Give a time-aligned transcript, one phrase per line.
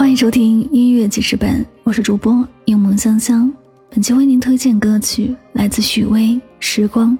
[0.00, 3.52] 欢迎收听音乐记事本，我是主播柠檬香香。
[3.90, 6.22] 本期为您推荐歌曲来自许巍
[6.58, 7.10] 《时光》。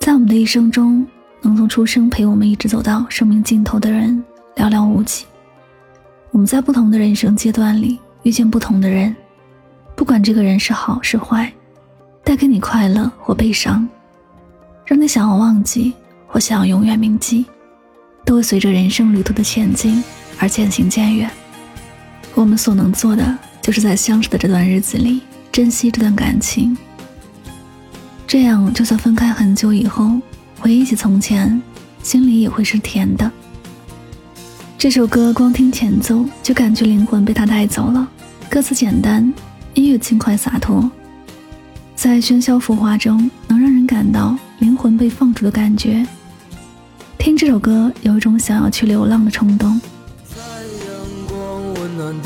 [0.00, 1.06] 在我们的一生中，
[1.42, 4.24] 能从出生陪我们一直走到生命尽头的人
[4.56, 5.26] 寥寥无几。
[6.30, 9.14] 我们在不同的人生阶段里遇见不同的人，
[9.94, 11.52] 不管这个人是好是坏，
[12.24, 13.86] 带给你快乐或悲伤，
[14.86, 15.92] 让你想要忘记
[16.26, 17.44] 或想要永远铭记，
[18.24, 20.02] 都会随着人生旅途的前进
[20.38, 21.30] 而渐行渐远。
[22.38, 26.76] 我们所能做的，就是在相识的这段日子里珍惜这段感情。
[28.28, 30.12] 这样，就算分开很久以后，
[30.60, 31.60] 回忆起从前，
[32.00, 33.28] 心里也会是甜的。
[34.78, 38.08] 这首歌光听前奏就感觉灵魂被他带走了，
[38.48, 39.34] 歌词简单，
[39.74, 40.88] 音乐轻快洒脱，
[41.96, 46.06] 在喧嚣浮华中能让人感到灵魂被放逐的感觉。
[47.18, 49.80] 听这首歌，有一种想要去流浪的冲动。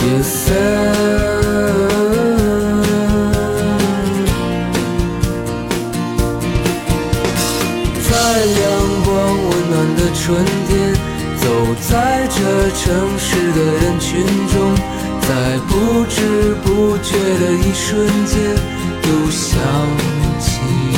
[0.00, 0.54] 夜色
[8.08, 8.10] 在
[8.46, 8.60] 阳
[9.04, 9.08] 光
[9.44, 10.24] 温暖的春
[10.68, 10.70] 天，
[11.36, 11.44] 走
[11.88, 11.90] 在
[12.28, 12.36] 这
[12.70, 12.84] 城
[13.18, 14.06] 市的人群
[14.48, 14.56] 中，
[15.22, 15.28] 在
[15.68, 15.70] 不
[16.08, 16.16] 知
[16.64, 16.66] 不
[16.98, 18.38] 觉的一瞬间，
[19.02, 19.50] 又想
[20.38, 20.96] 起你。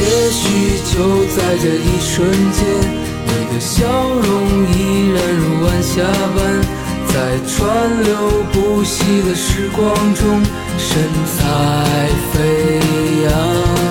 [0.00, 0.42] 也许
[0.94, 0.94] 就
[1.36, 2.60] 在这一瞬间，
[3.26, 4.30] 你的笑容
[4.72, 4.74] 依
[5.10, 5.42] 然如
[5.82, 6.00] 下
[6.34, 6.60] 班，
[7.08, 10.40] 在川流不息的时光中，
[10.78, 10.88] 神
[11.36, 12.80] 采飞
[13.24, 13.81] 扬。